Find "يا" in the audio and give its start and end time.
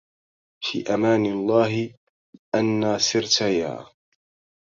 3.41-3.87